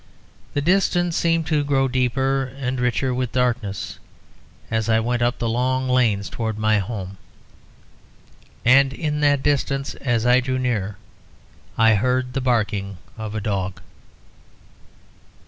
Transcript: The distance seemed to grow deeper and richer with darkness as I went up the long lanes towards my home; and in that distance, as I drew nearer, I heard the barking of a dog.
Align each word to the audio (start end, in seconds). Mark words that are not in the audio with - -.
The 0.55 0.61
distance 0.61 1.15
seemed 1.15 1.45
to 1.45 1.63
grow 1.63 1.87
deeper 1.87 2.45
and 2.59 2.79
richer 2.79 3.13
with 3.13 3.31
darkness 3.31 3.99
as 4.71 4.89
I 4.89 4.99
went 4.99 5.21
up 5.21 5.37
the 5.37 5.47
long 5.47 5.87
lanes 5.87 6.27
towards 6.27 6.57
my 6.57 6.79
home; 6.79 7.17
and 8.65 8.93
in 8.93 9.19
that 9.19 9.43
distance, 9.43 9.93
as 9.93 10.25
I 10.25 10.39
drew 10.39 10.57
nearer, 10.57 10.97
I 11.77 11.93
heard 11.93 12.33
the 12.33 12.41
barking 12.41 12.97
of 13.15 13.35
a 13.35 13.41
dog. 13.41 13.79